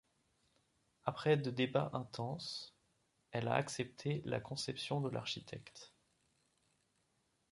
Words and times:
Après 1.05 1.37
de 1.37 1.51
débats 1.51 1.91
intenses, 1.93 2.73
elle 3.31 3.47
a 3.47 3.53
accepté 3.53 4.23
la 4.25 4.39
conception 4.39 4.99
de 4.99 5.09
l'architecte. 5.11 5.93